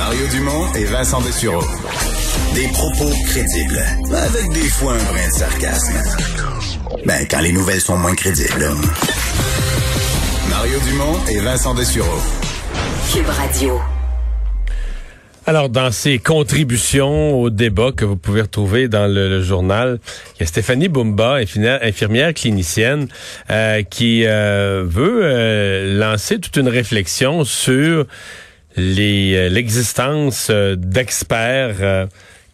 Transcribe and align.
Mario 0.00 0.26
Dumont 0.28 0.72
et 0.76 0.84
Vincent 0.86 1.20
Dessureau. 1.20 1.62
Des 2.54 2.68
propos 2.68 3.12
crédibles, 3.26 3.84
avec 4.14 4.50
des 4.50 4.68
fois 4.70 4.94
un 4.94 5.04
brin 5.04 5.28
de 5.28 5.32
sarcasme. 5.32 5.92
Ben, 7.04 7.26
quand 7.30 7.40
les 7.42 7.52
nouvelles 7.52 7.82
sont 7.82 7.98
moins 7.98 8.14
crédibles. 8.14 8.64
Mario 10.48 10.78
Dumont 10.88 11.18
et 11.30 11.40
Vincent 11.40 11.74
Dessureau. 11.74 12.18
Cube 13.12 13.28
Radio. 13.28 13.78
Alors, 15.46 15.68
dans 15.68 15.92
ces 15.92 16.18
contributions 16.18 17.38
au 17.38 17.50
débat 17.50 17.92
que 17.92 18.06
vous 18.06 18.16
pouvez 18.16 18.40
retrouver 18.40 18.88
dans 18.88 19.06
le, 19.06 19.28
le 19.28 19.42
journal, 19.42 19.98
il 20.36 20.40
y 20.40 20.42
a 20.44 20.46
Stéphanie 20.46 20.88
Bumba, 20.88 21.40
infirmière, 21.82 22.32
clinicienne, 22.32 23.06
euh, 23.50 23.82
qui 23.82 24.24
euh, 24.24 24.82
veut 24.86 25.20
euh, 25.24 25.98
lancer 25.98 26.38
toute 26.38 26.56
une 26.56 26.68
réflexion 26.68 27.44
sur 27.44 27.74
euh, 27.74 28.04
l'existence 28.76 30.48
euh, 30.50 30.76
d'experts 30.76 31.76
euh, 31.80 32.06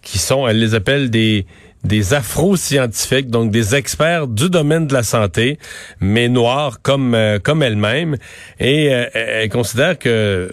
qui 0.03 0.19
sont, 0.19 0.47
elle 0.47 0.59
les 0.59 0.75
appelle 0.75 1.11
des 1.11 1.47
des 1.85 2.15
afro-scientifiques, 2.15 3.31
donc 3.31 3.53
des 3.53 3.77
experts 3.77 4.27
du 4.27 4.51
domaine 4.51 4.89
de 4.89 4.93
la 4.93 5.05
santé, 5.05 5.57
mais 6.01 6.29
noirs 6.29 6.83
comme 6.83 7.17
comme 7.45 7.63
elle-même, 7.63 8.17
et 8.59 8.87
elle 8.87 9.49
considère 9.51 9.97
que 9.97 10.51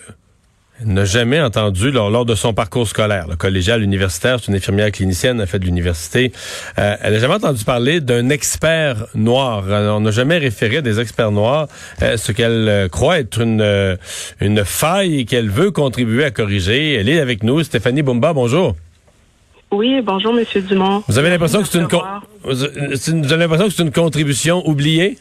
n'a 0.86 1.06
jamais 1.06 1.42
entendu 1.42 1.92
lors, 1.92 2.10
lors, 2.10 2.26
de 2.26 2.36
son 2.36 2.54
parcours 2.54 2.88
scolaire, 2.88 3.28
le 3.28 3.36
collégial 3.36 3.82
universitaire, 3.82 4.40
c'est 4.40 4.48
une 4.48 4.56
infirmière 4.56 4.92
clinicienne, 4.92 5.38
elle 5.38 5.44
a 5.44 5.48
fait 5.48 5.60
de 5.60 5.66
l'université. 5.66 6.32
Euh, 6.78 6.96
elle 7.02 7.14
n'a 7.14 7.20
jamais 7.20 7.36
entendu 7.36 7.64
parler 7.64 8.02
d'un 8.02 8.30
expert 8.30 9.06
noir. 9.16 9.64
on 9.68 10.00
n'a 10.02 10.12
jamais 10.12 10.38
référé 10.38 10.78
à 10.78 10.82
des 10.82 11.00
experts 11.00 11.32
noirs, 11.32 11.68
euh, 12.02 12.18
ce 12.18 12.32
qu'elle 12.32 12.68
euh, 12.68 12.88
croit 12.88 13.20
être 13.20 13.42
une, 13.42 13.98
une 14.42 14.66
faille 14.66 15.26
qu'elle 15.26 15.50
veut 15.50 15.72
contribuer 15.72 16.24
à 16.26 16.32
corriger. 16.32 16.94
Elle 16.94 17.10
est 17.10 17.20
avec 17.20 17.44
nous, 17.44 17.64
Stéphanie 17.64 18.04
Bumba, 18.04 18.34
bonjour. 18.34 18.76
Oui, 19.72 20.02
bonjour, 20.02 20.34
Monsieur 20.34 20.62
Dumont. 20.62 21.04
Vous 21.08 21.18
avez 21.18 21.32
l'impression 21.32 21.62
que 21.62 21.68
c'est 21.68 21.80
une, 21.80 21.88
vous 22.44 23.34
avez 23.34 23.38
l'impression 23.38 23.68
que 23.68 23.74
c'est 23.74 23.84
une 23.84 23.92
contribution 23.92 24.68
oubliée? 24.68 25.18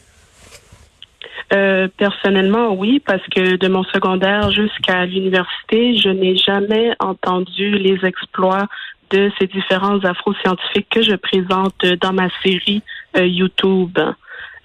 Euh, 1.53 1.87
personnellement, 1.97 2.73
oui, 2.73 2.99
parce 3.05 3.25
que 3.27 3.57
de 3.57 3.67
mon 3.67 3.83
secondaire 3.83 4.49
jusqu'à 4.51 5.05
l'université, 5.05 5.95
je 5.97 6.09
n'ai 6.09 6.35
jamais 6.35 6.93
entendu 6.99 7.77
les 7.77 7.99
exploits 8.03 8.67
de 9.11 9.29
ces 9.39 9.45
différents 9.45 9.99
afro-scientifiques 9.99 10.87
que 10.89 11.03
je 11.03 11.15
présente 11.15 11.85
dans 12.01 12.13
ma 12.13 12.29
série 12.43 12.81
euh, 13.15 13.27
YouTube. 13.27 13.99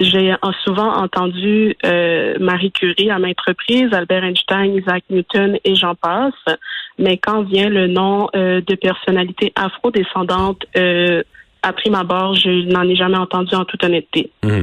J'ai 0.00 0.34
souvent 0.64 0.94
entendu 0.94 1.77
euh, 1.84 2.36
Marie 2.39 2.70
Curie 2.70 3.11
à 3.11 3.19
maintes 3.19 3.41
reprises, 3.47 3.92
Albert 3.92 4.25
Einstein, 4.25 4.77
Isaac 4.77 5.03
Newton 5.11 5.59
et 5.64 5.75
j'en 5.75 5.97
passe. 5.97 6.56
Mais 6.98 7.19
quand 7.19 7.42
vient 7.42 7.69
le 7.69 7.89
nom 7.89 8.28
de 8.34 8.75
personnalités 8.77 9.53
afro-descendantes, 9.56 10.65
à 11.68 11.72
prime 11.72 11.94
abord, 11.94 12.34
je 12.34 12.50
n'en 12.72 12.82
ai 12.88 12.96
jamais 12.96 13.16
entendu 13.16 13.54
en 13.54 13.64
toute 13.64 13.84
honnêteté. 13.84 14.30
Mmh. 14.42 14.62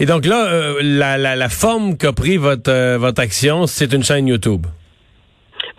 Et 0.00 0.06
donc 0.06 0.26
là, 0.26 0.46
euh, 0.46 0.78
la, 0.82 1.16
la, 1.16 1.36
la, 1.36 1.48
forme 1.48 1.96
qu'a 1.96 2.12
pris 2.12 2.36
votre, 2.36 2.70
euh, 2.70 2.98
votre 2.98 3.20
action, 3.20 3.66
c'est 3.66 3.92
une 3.92 4.02
chaîne 4.02 4.26
YouTube. 4.26 4.66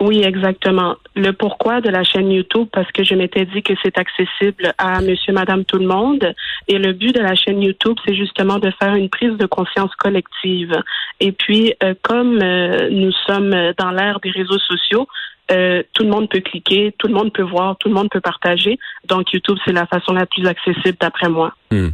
Oui, 0.00 0.22
exactement. 0.24 0.96
Le 1.14 1.32
pourquoi 1.32 1.80
de 1.80 1.88
la 1.88 2.02
chaîne 2.02 2.30
YouTube, 2.30 2.68
parce 2.72 2.90
que 2.92 3.04
je 3.04 3.14
m'étais 3.14 3.44
dit 3.46 3.62
que 3.62 3.74
c'est 3.82 3.96
accessible 3.96 4.74
à 4.78 5.00
monsieur, 5.00 5.32
madame, 5.32 5.64
tout 5.64 5.78
le 5.78 5.86
monde. 5.86 6.34
Et 6.68 6.78
le 6.78 6.92
but 6.92 7.14
de 7.14 7.20
la 7.20 7.34
chaîne 7.34 7.62
YouTube, 7.62 7.96
c'est 8.04 8.14
justement 8.14 8.58
de 8.58 8.70
faire 8.82 8.94
une 8.94 9.08
prise 9.08 9.36
de 9.38 9.46
conscience 9.46 9.94
collective. 9.96 10.74
Et 11.20 11.32
puis, 11.32 11.74
euh, 11.82 11.94
comme 12.02 12.40
euh, 12.42 12.88
nous 12.90 13.12
sommes 13.26 13.54
dans 13.78 13.90
l'ère 13.92 14.20
des 14.20 14.30
réseaux 14.30 14.58
sociaux, 14.58 15.06
euh, 15.50 15.82
tout 15.92 16.04
le 16.04 16.10
monde 16.10 16.28
peut 16.28 16.40
cliquer, 16.40 16.94
tout 16.98 17.08
le 17.08 17.14
monde 17.14 17.32
peut 17.32 17.42
voir, 17.42 17.76
tout 17.78 17.88
le 17.88 17.94
monde 17.94 18.08
peut 18.10 18.20
partager. 18.20 18.78
Donc, 19.08 19.32
YouTube, 19.32 19.58
c'est 19.64 19.72
la 19.72 19.86
façon 19.86 20.12
la 20.12 20.26
plus 20.26 20.46
accessible 20.46 20.96
d'après 21.00 21.28
moi. 21.28 21.54
Mmh. 21.70 21.88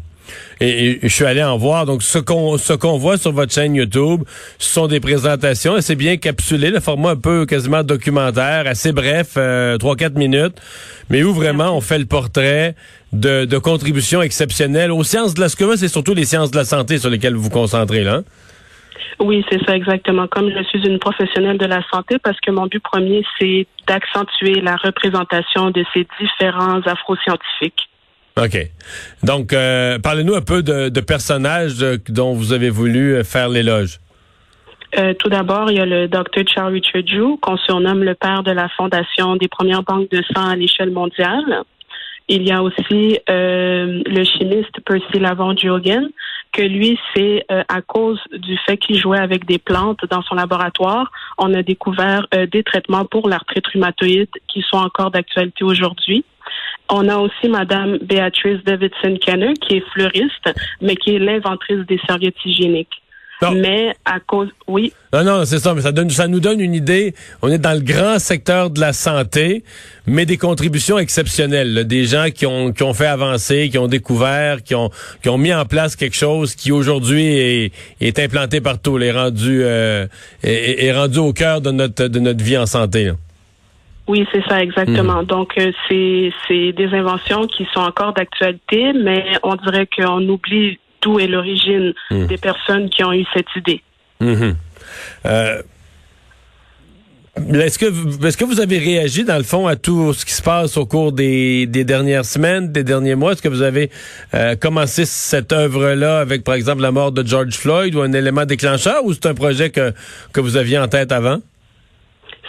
Et, 0.61 0.99
je 1.03 1.09
suis 1.09 1.25
allé 1.25 1.43
en 1.43 1.57
voir. 1.57 1.87
Donc, 1.87 2.03
ce 2.03 2.19
qu'on 2.19 2.99
voit 2.99 3.19
sur 3.19 3.33
votre 3.33 3.53
chaîne 3.53 3.75
YouTube, 3.75 4.23
ce 4.59 4.73
sont 4.73 4.87
des 4.87 5.01
présentations 5.01 5.81
c'est 5.81 5.97
bien 5.97 6.17
capsulé, 6.17 6.71
le 6.71 6.81
format 6.81 7.11
un 7.11 7.17
peu 7.17 7.47
quasiment 7.47 7.83
documentaire, 7.83 8.67
assez 8.67 8.93
bref, 8.93 9.35
euh, 9.37 9.79
3-4 9.79 10.17
minutes, 10.17 10.61
mais 11.09 11.23
où 11.23 11.33
vraiment 11.33 11.77
on 11.77 11.81
fait 11.81 11.99
le 11.99 12.07
portrait 12.07 12.75
de, 13.13 13.59
contributions 13.59 14.23
exceptionnelles 14.23 14.93
aux 14.93 15.05
sciences 15.05 15.35
de 15.35 15.41
la... 15.41 15.49
Que 15.49 15.77
c'est 15.77 15.89
surtout 15.89 16.15
les 16.15 16.25
sciences 16.25 16.51
de 16.51 16.57
la 16.57 16.65
santé 16.65 16.99
sur 16.99 17.11
lesquelles 17.11 17.35
vous 17.35 17.43
vous 17.43 17.51
concentrez. 17.51 18.07
Hein? 18.07 18.25
Oui, 19.21 19.45
c'est 19.51 19.63
ça 19.67 19.77
exactement. 19.77 20.27
Comme 20.27 20.51
je 20.51 20.63
suis 20.65 20.87
une 20.87 20.99
professionnelle 20.99 21.59
de 21.59 21.67
la 21.67 21.83
santé, 21.93 22.19
parce 22.23 22.41
que 22.41 22.51
mon 22.51 22.67
but 22.67 22.83
premier, 22.83 23.23
c'est 23.39 23.67
d'accentuer 23.87 24.61
la 24.63 24.77
représentation 24.77 25.71
de 25.71 25.85
ces 25.93 26.07
différents 26.19 26.81
afro-scientifiques. 26.81 27.89
OK. 28.39 28.57
Donc, 29.23 29.53
euh, 29.53 29.99
parlez-nous 29.99 30.35
un 30.35 30.41
peu 30.41 30.63
de, 30.63 30.89
de 30.89 31.01
personnages 31.01 31.77
de, 31.77 32.01
dont 32.09 32.33
vous 32.33 32.53
avez 32.53 32.71
voulu 32.71 33.23
faire 33.25 33.51
l'éloge. 33.51 33.99
Euh, 34.99 35.15
tout 35.15 35.29
d'abord, 35.29 35.71
il 35.71 35.77
y 35.77 35.81
a 35.81 35.87
le 35.87 36.09
Dr. 36.09 36.43
Charles 36.53 36.73
Richard 36.73 37.03
Drew, 37.03 37.37
qu'on 37.41 37.57
surnomme 37.59 38.03
le 38.03 38.15
père 38.15 38.43
de 38.43 38.51
la 38.51 38.69
fondation 38.71 39.37
des 39.37 39.49
premières 39.49 39.83
banques 39.83 40.11
de 40.11 40.23
sang 40.35 40.49
à 40.49 40.57
l'échelle 40.57 40.91
mondiale. 40.91 41.63
Il 42.29 42.47
y 42.47 42.53
a 42.53 42.63
aussi 42.63 43.19
euh, 43.29 44.03
le 44.07 44.25
chimiste 44.25 44.81
Percy 44.85 45.19
Lavon 45.19 45.57
Julian, 45.57 46.09
que 46.53 46.63
lui, 46.63 46.99
c'est 47.15 47.45
euh, 47.51 47.63
à 47.69 47.81
cause 47.83 48.21
du 48.33 48.57
fait 48.67 48.77
qu'il 48.77 48.99
jouait 48.99 49.19
avec 49.19 49.47
des 49.47 49.59
plantes 49.59 50.05
dans 50.11 50.23
son 50.23 50.35
laboratoire, 50.35 51.11
on 51.39 51.55
a 51.55 51.63
découvert 51.63 52.27
euh, 52.35 52.47
des 52.47 52.63
traitements 52.63 53.05
pour 53.05 53.29
l'arthrite 53.29 53.67
rhumatoïde 53.69 54.31
qui 54.49 54.63
sont 54.63 54.79
encore 54.79 55.11
d'actualité 55.11 55.65
aujourd'hui. 55.65 56.25
On 56.89 57.09
a 57.09 57.19
aussi 57.19 57.49
Madame 57.49 57.99
Beatrice 57.99 58.63
Davidson 58.65 59.17
Kenner, 59.25 59.55
qui 59.55 59.77
est 59.77 59.89
fleuriste, 59.93 60.53
mais 60.81 60.97
qui 60.97 61.15
est 61.15 61.19
l'inventrice 61.21 61.87
des 61.87 62.01
serviettes 62.09 62.45
hygiéniques. 62.45 63.01
Non. 63.43 63.53
Mais 63.53 63.95
à 64.05 64.21
cause, 64.21 64.49
oui. 64.69 64.93
Non, 65.13 65.25
non, 65.25 65.45
c'est 65.45 65.59
ça, 65.59 65.75
mais 65.75 65.81
ça, 65.81 65.93
donne, 65.93 66.11
ça 66.11 66.29
nous 66.29 66.41
donne 66.41 66.61
une 66.61 66.75
idée. 66.75 67.15
On 67.43 67.49
est 67.49 67.59
dans 67.59 67.73
le 67.73 67.81
grand 67.81 68.19
secteur 68.19 68.71
de 68.71 68.81
la 68.81 68.93
santé, 68.93 69.65
mais 70.07 70.27
des 70.27 70.37
contributions 70.37 70.99
exceptionnelles. 70.99 71.73
Là, 71.73 71.85
des 71.85 72.05
gens 72.05 72.27
qui 72.35 72.45
ont, 72.47 72.73
qui 72.73 72.83
ont 72.83 72.93
fait 72.93 73.07
avancer, 73.07 73.71
qui 73.71 73.79
ont 73.79 73.89
découvert, 73.89 74.63
qui 74.63 74.75
ont, 74.75 74.91
qui 75.23 75.29
ont 75.31 75.39
mis 75.39 75.55
en 75.55 75.65
place 75.65 75.97
quelque 75.97 76.17
chose 76.17 76.55
qui 76.55 76.71
aujourd'hui 76.71 77.25
est, 77.25 77.73
est 78.01 78.19
implanté 78.19 78.61
partout, 78.61 78.99
est 78.99 79.11
rendu, 79.11 79.63
euh, 79.63 80.07
est, 80.43 80.85
est, 80.85 80.93
rendu 80.93 81.19
au 81.19 81.33
cœur 81.33 81.61
de 81.61 81.71
notre, 81.71 82.09
de 82.09 82.19
notre 82.21 82.45
vie 82.45 82.59
en 82.59 82.67
santé. 82.67 83.05
Là. 83.05 83.13
Oui, 84.11 84.27
c'est 84.33 84.45
ça 84.49 84.61
exactement. 84.61 85.23
Mmh. 85.23 85.27
Donc 85.27 85.53
euh, 85.57 85.71
c'est 85.89 86.33
c'est 86.49 86.73
des 86.73 86.89
inventions 86.95 87.47
qui 87.47 87.65
sont 87.73 87.81
encore 87.81 88.13
d'actualité, 88.13 88.93
mais 88.93 89.25
on 89.45 89.55
dirait 89.55 89.87
qu'on 89.87 90.29
oublie 90.29 90.81
d'où 91.03 91.19
est 91.19 91.27
l'origine 91.27 91.93
mmh. 92.11 92.27
des 92.27 92.37
personnes 92.37 92.89
qui 92.91 93.05
ont 93.05 93.13
eu 93.13 93.25
cette 93.35 93.55
idée. 93.57 93.83
Mmh. 94.21 94.53
Euh, 95.27 95.63
est-ce 97.55 97.79
que, 97.79 98.27
est-ce 98.27 98.37
que 98.37 98.45
vous 98.45 98.61
avez 98.61 98.79
réagi, 98.79 99.25
dans 99.25 99.37
le 99.37 99.45
fond, 99.45 99.67
à 99.67 99.77
tout 99.77 100.13
ce 100.13 100.25
qui 100.27 100.33
se 100.33 100.43
passe 100.43 100.77
au 100.77 100.85
cours 100.85 101.13
des, 101.13 101.67
des 101.67 101.85
dernières 101.85 102.25
semaines, 102.25 102.71
des 102.71 102.85
derniers 102.85 103.15
mois? 103.15 103.33
Est-ce 103.33 103.43
que 103.43 103.49
vous 103.49 103.63
avez 103.63 103.91
euh, 104.35 104.57
commencé 104.57 105.05
cette 105.07 105.53
œuvre-là 105.53 106.21
avec, 106.21 106.45
par 106.45 106.55
exemple, 106.55 106.83
la 106.83 106.91
mort 106.91 107.13
de 107.13 107.27
George 107.27 107.55
Floyd 107.55 107.95
ou 107.95 108.01
un 108.01 108.13
élément 108.13 108.45
déclencheur 108.45 109.05
ou 109.05 109.13
c'est 109.15 109.27
un 109.27 109.35
projet 109.35 109.71
que, 109.71 109.93
que 110.33 110.41
vous 110.41 110.57
aviez 110.57 110.79
en 110.79 110.89
tête 110.89 111.13
avant? 111.13 111.39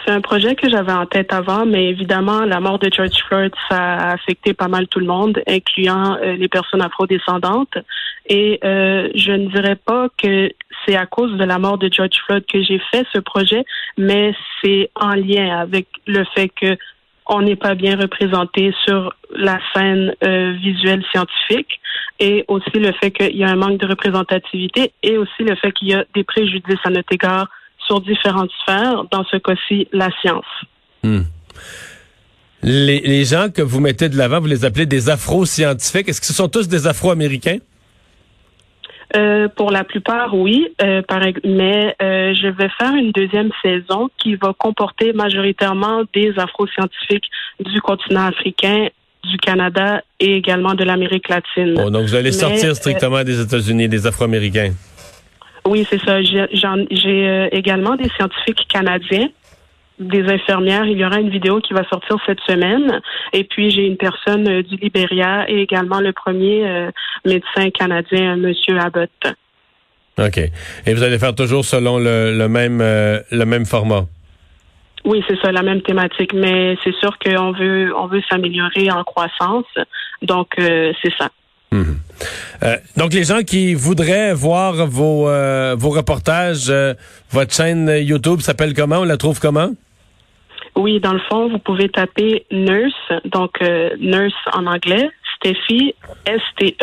C'est 0.04 0.12
un 0.12 0.20
projet 0.20 0.56
que 0.56 0.68
j'avais 0.68 0.92
en 0.92 1.06
tête 1.06 1.32
avant, 1.32 1.64
mais 1.64 1.88
évidemment, 1.88 2.40
la 2.40 2.58
mort 2.60 2.78
de 2.78 2.90
George 2.92 3.22
Floyd, 3.28 3.52
ça 3.70 3.94
a 3.94 4.12
affecté 4.12 4.52
pas 4.52 4.68
mal 4.68 4.88
tout 4.88 4.98
le 4.98 5.06
monde, 5.06 5.40
incluant 5.46 6.16
euh, 6.16 6.34
les 6.34 6.48
personnes 6.48 6.82
afrodescendantes. 6.82 7.78
Et 8.26 8.58
euh, 8.64 9.08
je 9.14 9.32
ne 9.32 9.48
dirais 9.48 9.76
pas 9.76 10.08
que 10.20 10.50
c'est 10.84 10.96
à 10.96 11.06
cause 11.06 11.36
de 11.36 11.44
la 11.44 11.58
mort 11.58 11.78
de 11.78 11.88
George 11.92 12.16
Floyd 12.26 12.44
que 12.46 12.62
j'ai 12.62 12.80
fait 12.90 13.06
ce 13.12 13.20
projet, 13.20 13.64
mais 13.96 14.34
c'est 14.60 14.90
en 14.96 15.14
lien 15.14 15.60
avec 15.60 15.86
le 16.06 16.24
fait 16.34 16.48
que 16.48 16.76
on 17.26 17.42
n'est 17.42 17.56
pas 17.56 17.74
bien 17.74 17.96
représenté 17.96 18.74
sur 18.84 19.14
la 19.34 19.58
scène 19.72 20.14
euh, 20.24 20.52
visuelle 20.60 21.04
scientifique 21.12 21.80
et 22.18 22.44
aussi 22.48 22.74
le 22.74 22.92
fait 22.92 23.12
qu'il 23.12 23.36
y 23.36 23.44
a 23.44 23.48
un 23.48 23.56
manque 23.56 23.78
de 23.78 23.86
représentativité 23.86 24.92
et 25.02 25.16
aussi 25.16 25.44
le 25.44 25.54
fait 25.54 25.72
qu'il 25.72 25.88
y 25.88 25.94
a 25.94 26.04
des 26.14 26.24
préjudices 26.24 26.80
à 26.84 26.90
notre 26.90 27.12
égard 27.12 27.46
sur 27.92 28.00
différentes 28.00 28.50
sphères, 28.62 29.04
dans 29.10 29.24
ce 29.24 29.36
cas-ci, 29.36 29.86
la 29.92 30.08
science. 30.20 30.44
Hmm. 31.02 31.22
Les, 32.62 33.24
gens 33.24 33.48
que 33.52 33.60
vous 33.60 33.80
mettez 33.80 34.08
de 34.08 34.16
l'avant, 34.16 34.40
vous 34.40 34.46
les 34.46 34.64
appelez 34.64 34.86
des 34.86 35.10
afro-scientifiques. 35.10 36.08
Est-ce 36.08 36.20
que 36.20 36.26
ce 36.26 36.32
sont 36.32 36.48
tous 36.48 36.68
des 36.68 36.86
afro-américains? 36.86 37.58
Euh, 39.16 39.48
pour 39.48 39.70
la 39.70 39.84
plupart, 39.84 40.34
oui. 40.34 40.68
Euh, 40.80 41.02
mais 41.44 41.94
euh, 42.00 42.32
je 42.34 42.48
vais 42.48 42.70
faire 42.78 42.94
une 42.94 43.10
deuxième 43.10 43.50
saison 43.62 44.08
qui 44.16 44.36
va 44.36 44.54
comporter 44.56 45.12
majoritairement 45.12 46.04
des 46.14 46.32
afro-scientifiques 46.38 47.28
du 47.60 47.80
continent 47.82 48.26
africain, 48.26 48.88
du 49.24 49.36
Canada 49.38 50.02
et 50.18 50.36
également 50.36 50.74
de 50.74 50.84
l'Amérique 50.84 51.28
latine. 51.28 51.74
Bon, 51.74 51.90
donc 51.90 52.04
vous 52.04 52.14
allez 52.14 52.32
sortir 52.32 52.74
strictement 52.74 53.22
des 53.22 53.40
États-Unis, 53.40 53.88
des 53.88 54.06
Afro-Américains. 54.06 54.72
Oui, 55.66 55.86
c'est 55.88 56.00
ça. 56.00 56.20
J'ai 56.22 57.48
également 57.52 57.96
des 57.96 58.08
scientifiques 58.10 58.66
canadiens 58.68 59.28
des 59.98 60.24
infirmières. 60.28 60.84
Il 60.84 60.98
y 60.98 61.04
aura 61.04 61.20
une 61.20 61.30
vidéo 61.30 61.60
qui 61.60 61.72
va 61.72 61.84
sortir 61.88 62.16
cette 62.26 62.40
semaine. 62.48 63.00
Et 63.32 63.44
puis, 63.44 63.70
j'ai 63.70 63.86
une 63.86 63.96
personne 63.96 64.48
euh, 64.48 64.62
du 64.62 64.76
Libéria 64.76 65.48
et 65.48 65.60
également 65.62 66.00
le 66.00 66.12
premier 66.12 66.66
euh, 66.66 66.90
médecin 67.24 67.70
canadien, 67.70 68.34
M. 68.34 68.52
Abbott. 68.78 69.10
OK. 70.18 70.38
Et 70.86 70.94
vous 70.94 71.02
allez 71.02 71.18
faire 71.18 71.34
toujours 71.34 71.64
selon 71.64 71.98
le, 71.98 72.46
même, 72.46 72.80
euh, 72.80 73.20
le 73.30 73.44
même 73.44 73.64
format? 73.64 74.04
Oui, 75.04 75.24
c'est 75.28 75.38
ça, 75.40 75.50
la 75.50 75.62
même 75.62 75.82
thématique. 75.82 76.32
Mais 76.32 76.76
c'est 76.84 76.94
sûr 76.96 77.18
qu'on 77.18 77.52
veut, 77.52 77.92
on 77.96 78.06
veut 78.06 78.22
s'améliorer 78.28 78.90
en 78.90 79.02
croissance. 79.04 79.66
Donc, 80.20 80.48
c'est 80.58 81.12
ça. 81.18 81.28
Mhm. 81.72 81.96
donc, 82.96 83.12
les 83.12 83.24
gens 83.24 83.42
qui 83.42 83.74
voudraient 83.74 84.34
voir 84.34 84.86
vos, 84.86 85.24
vos 85.76 85.90
reportages, 85.90 86.72
votre 87.30 87.54
chaîne 87.54 87.90
YouTube 88.00 88.40
s'appelle 88.40 88.74
comment? 88.74 88.98
On 88.98 89.04
la 89.04 89.16
trouve 89.16 89.40
comment? 89.40 89.70
Oui, 90.74 91.00
dans 91.00 91.12
le 91.12 91.20
fond, 91.28 91.48
vous 91.48 91.58
pouvez 91.58 91.88
taper 91.90 92.46
nurse, 92.50 92.94
donc 93.26 93.60
euh, 93.60 93.90
nurse 93.98 94.34
en 94.54 94.66
anglais, 94.66 95.10
Steffi, 95.36 95.94
S-T-E-P-H-A-I, 96.24 96.80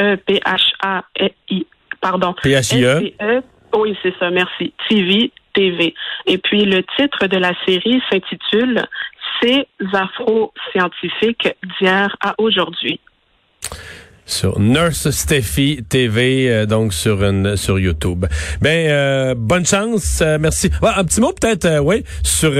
pardon. 2.00 2.36
P-H-I-E. 2.42 3.14
E, 3.22 3.42
oui, 3.76 3.98
c'est 4.04 4.14
ça, 4.20 4.30
merci. 4.30 4.74
TV, 4.88 5.32
TV. 5.54 5.96
Et 6.28 6.38
puis, 6.38 6.66
le 6.66 6.84
titre 6.98 7.26
de 7.28 7.38
la 7.38 7.54
série 7.66 8.02
s'intitule 8.12 8.86
Ces 9.42 9.66
afro-scientifiques 9.94 11.50
d'hier 11.80 12.16
à 12.22 12.36
aujourd'hui 12.38 13.00
sur 14.30 14.60
Nurse 14.60 15.10
Steffi 15.10 15.84
TV, 15.88 16.50
euh, 16.50 16.66
donc 16.66 16.94
sur 16.94 17.24
une, 17.24 17.56
sur 17.58 17.80
YouTube. 17.80 18.26
Ben 18.62 18.90
euh, 18.90 19.36
bonne 19.36 19.66
chance, 19.66 20.24
merci. 20.40 20.70
un 20.82 21.04
petit 21.04 21.22
mot 21.22 21.34
peut-être, 21.34 21.80
oui, 21.80 22.04
sur 22.24 22.52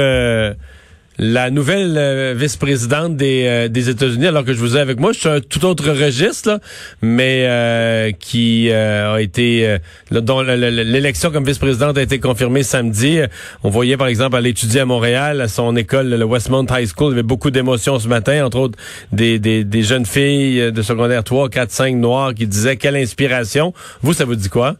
la 1.20 1.52
nouvelle 1.52 1.96
euh, 1.98 2.34
vice-présidente 2.36 3.18
des, 3.18 3.44
euh, 3.46 3.68
des 3.68 3.90
États-Unis, 3.90 4.28
alors 4.28 4.46
que 4.46 4.54
je 4.54 4.60
vous 4.60 4.78
ai 4.78 4.80
avec 4.80 5.02
moi, 5.02 5.12
je 5.12 5.20
suis 5.20 5.30
un 5.30 5.42
tout 5.42 5.66
autre 5.66 5.92
registre, 5.92 6.62
mais 7.02 7.44
euh, 7.46 8.12
qui 8.12 8.72
a 8.72 9.20
été 9.20 9.78
dont 10.12 10.42
l'élection 10.42 11.30
comme 11.32 11.44
vice-présidente 11.44 11.98
a 11.98 12.02
été 12.02 12.20
confirmée 12.20 12.64
samedi. 12.64 13.20
On 13.64 13.70
voyait 13.70 13.98
par 13.98 14.08
exemple 14.08 14.38
à 14.38 14.42
l'étudier 14.42 14.82
à 14.82 14.86
Montréal, 14.86 15.42
à 15.42 15.50
son 15.50 15.76
école, 15.76 16.08
le 16.08 16.24
Westmount 16.24 16.66
High 16.72 16.88
School, 16.88 17.08
il 17.08 17.12
y 17.12 17.14
avait 17.16 17.24
beaucoup 17.24 17.52
d'émotions 17.52 18.00
ce 18.00 18.08
matin, 18.08 18.46
entre 18.46 18.60
autres 18.60 18.80
des, 19.12 19.40
des, 19.40 19.66
des 19.66 19.84
jeunes 19.84 20.06
filles 20.06 20.72
de 20.72 20.82
secondaire 20.82 21.24
3, 21.26 21.50
4, 21.50 21.72
5 21.72 21.96
noires 21.96 22.34
qui 22.34 22.48
disaient 22.48 22.78
quelle 22.78 22.96
inspiration. 22.96 23.74
Vous, 24.02 24.14
ça 24.14 24.24
vous 24.24 24.36
dit 24.36 24.50
quoi? 24.50 24.78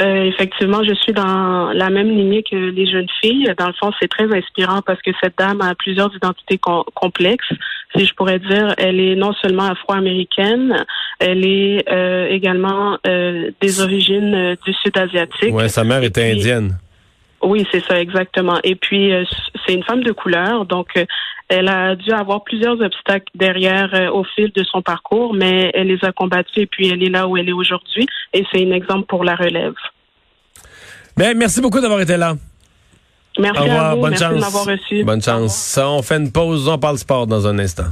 Euh, 0.00 0.24
effectivement, 0.24 0.82
je 0.82 0.94
suis 0.94 1.12
dans 1.12 1.72
la 1.72 1.88
même 1.90 2.08
lignée 2.08 2.42
que 2.42 2.56
les 2.56 2.90
jeunes 2.90 3.08
filles. 3.22 3.52
Dans 3.56 3.68
le 3.68 3.72
fond, 3.74 3.92
c'est 4.00 4.08
très 4.08 4.24
inspirant 4.36 4.82
parce 4.82 5.00
que 5.02 5.10
cette 5.22 5.38
dame 5.38 5.60
a 5.60 5.74
plusieurs 5.74 6.14
identités 6.14 6.58
complexes. 6.94 7.52
Si 7.94 8.04
je 8.04 8.14
pourrais 8.14 8.40
dire, 8.40 8.74
elle 8.76 8.98
est 8.98 9.14
non 9.14 9.32
seulement 9.34 9.64
afro-américaine, 9.64 10.84
elle 11.20 11.46
est 11.46 11.88
euh, 11.88 12.28
également 12.28 12.98
euh, 13.06 13.50
des 13.60 13.80
origines 13.80 14.56
du 14.64 14.72
sud 14.72 14.98
asiatique. 14.98 15.54
Ouais, 15.54 15.68
sa 15.68 15.84
mère 15.84 16.02
était 16.02 16.32
indienne. 16.32 16.76
Oui, 17.44 17.66
c'est 17.70 17.84
ça, 17.84 18.00
exactement. 18.00 18.58
Et 18.64 18.74
puis, 18.74 19.12
c'est 19.66 19.74
une 19.74 19.84
femme 19.84 20.02
de 20.02 20.12
couleur, 20.12 20.64
donc 20.66 20.88
elle 21.48 21.68
a 21.68 21.94
dû 21.94 22.10
avoir 22.10 22.42
plusieurs 22.42 22.80
obstacles 22.80 23.30
derrière 23.34 23.90
euh, 23.94 24.10
au 24.10 24.24
fil 24.24 24.50
de 24.52 24.64
son 24.64 24.82
parcours, 24.82 25.34
mais 25.34 25.70
elle 25.74 25.88
les 25.88 26.02
a 26.02 26.12
combattus 26.12 26.56
et 26.56 26.66
puis 26.66 26.88
elle 26.88 27.02
est 27.02 27.10
là 27.10 27.28
où 27.28 27.36
elle 27.36 27.48
est 27.48 27.52
aujourd'hui. 27.52 28.06
Et 28.32 28.44
c'est 28.50 28.66
un 28.66 28.70
exemple 28.70 29.06
pour 29.06 29.24
la 29.24 29.34
relève. 29.34 29.74
Bien, 31.16 31.34
merci 31.34 31.60
beaucoup 31.60 31.80
d'avoir 31.80 32.00
été 32.00 32.16
là. 32.16 32.34
Merci 33.38 33.68
à 33.68 33.94
vous. 33.94 34.00
Bonne 34.00 34.10
merci 34.10 34.24
chance. 34.24 34.34
de 34.34 34.40
m'avoir 34.40 34.64
reçu. 34.64 35.04
Bonne 35.04 35.22
chance. 35.22 35.78
On 35.82 36.02
fait 36.02 36.16
une 36.16 36.32
pause. 36.32 36.68
On 36.68 36.78
parle 36.78 36.98
sport 36.98 37.26
dans 37.26 37.46
un 37.46 37.58
instant. 37.58 37.90